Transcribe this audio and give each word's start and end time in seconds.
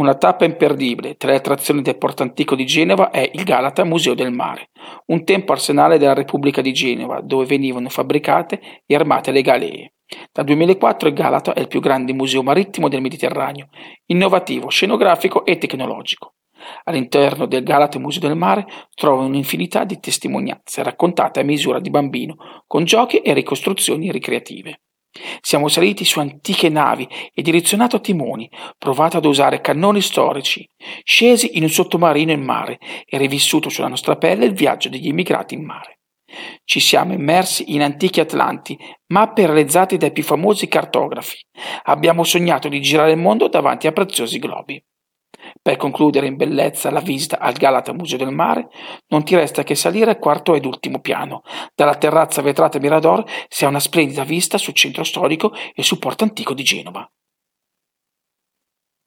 Una 0.00 0.14
tappa 0.14 0.46
imperdibile 0.46 1.18
tra 1.18 1.30
le 1.30 1.36
attrazioni 1.36 1.82
del 1.82 1.98
Porto 1.98 2.22
Antico 2.22 2.54
di 2.54 2.64
Genova 2.64 3.10
è 3.10 3.30
il 3.34 3.44
Galata 3.44 3.84
Museo 3.84 4.14
del 4.14 4.32
Mare, 4.32 4.70
un 5.08 5.24
tempo 5.24 5.52
arsenale 5.52 5.98
della 5.98 6.14
Repubblica 6.14 6.62
di 6.62 6.72
Genova, 6.72 7.20
dove 7.20 7.44
venivano 7.44 7.90
fabbricate 7.90 8.82
e 8.86 8.94
armate 8.94 9.30
le 9.30 9.42
galee. 9.42 9.92
Dal 10.32 10.46
2004 10.46 11.08
il 11.08 11.14
Galata 11.14 11.52
è 11.52 11.60
il 11.60 11.68
più 11.68 11.80
grande 11.80 12.14
museo 12.14 12.42
marittimo 12.42 12.88
del 12.88 13.02
Mediterraneo, 13.02 13.68
innovativo, 14.06 14.70
scenografico 14.70 15.44
e 15.44 15.58
tecnologico. 15.58 16.32
All'interno 16.84 17.44
del 17.44 17.62
Galata 17.62 17.98
Museo 17.98 18.26
del 18.26 18.38
Mare 18.38 18.64
trovo 18.94 19.24
un'infinità 19.24 19.84
di 19.84 20.00
testimonianze 20.00 20.82
raccontate 20.82 21.40
a 21.40 21.44
misura 21.44 21.78
di 21.78 21.90
bambino, 21.90 22.36
con 22.66 22.84
giochi 22.84 23.18
e 23.18 23.34
ricostruzioni 23.34 24.10
ricreative. 24.10 24.80
Siamo 25.40 25.68
saliti 25.68 26.04
su 26.04 26.20
antiche 26.20 26.68
navi 26.68 27.08
e 27.34 27.42
direzionato 27.42 28.00
timoni, 28.00 28.48
provato 28.78 29.16
ad 29.16 29.24
usare 29.24 29.60
cannoni 29.60 30.00
storici, 30.00 30.68
scesi 31.02 31.56
in 31.56 31.64
un 31.64 31.68
sottomarino 31.68 32.30
in 32.30 32.42
mare 32.42 32.78
e 33.04 33.18
rivissuto 33.18 33.68
sulla 33.68 33.88
nostra 33.88 34.16
pelle 34.16 34.46
il 34.46 34.52
viaggio 34.52 34.88
degli 34.88 35.08
immigrati 35.08 35.54
in 35.54 35.64
mare. 35.64 35.98
Ci 36.64 36.78
siamo 36.78 37.12
immersi 37.12 37.74
in 37.74 37.82
antichi 37.82 38.20
atlanti, 38.20 38.78
mappe 39.08 39.46
realizzate 39.46 39.96
dai 39.96 40.12
più 40.12 40.22
famosi 40.22 40.68
cartografi. 40.68 41.44
Abbiamo 41.84 42.22
sognato 42.22 42.68
di 42.68 42.80
girare 42.80 43.10
il 43.10 43.18
mondo 43.18 43.48
davanti 43.48 43.88
a 43.88 43.92
preziosi 43.92 44.38
globi. 44.38 44.80
Per 45.62 45.76
concludere 45.76 46.26
in 46.26 46.36
bellezza 46.36 46.90
la 46.90 47.00
visita 47.00 47.38
al 47.38 47.52
Galata 47.52 47.92
Museo 47.92 48.16
del 48.16 48.32
Mare, 48.32 48.68
non 49.08 49.24
ti 49.24 49.34
resta 49.34 49.62
che 49.62 49.74
salire 49.74 50.12
al 50.12 50.18
quarto 50.18 50.54
ed 50.54 50.64
ultimo 50.64 51.00
piano. 51.00 51.42
Dalla 51.74 51.96
terrazza 51.96 52.40
vetrata 52.40 52.78
Mirador 52.78 53.24
si 53.46 53.66
ha 53.66 53.68
una 53.68 53.78
splendida 53.78 54.24
vista 54.24 54.56
sul 54.56 54.72
centro 54.72 55.04
storico 55.04 55.52
e 55.74 55.82
sul 55.82 55.98
porto 55.98 56.24
antico 56.24 56.54
di 56.54 56.62
Genova. 56.62 57.06